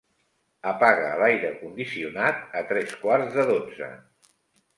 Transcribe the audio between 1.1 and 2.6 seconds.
l'aire condicionat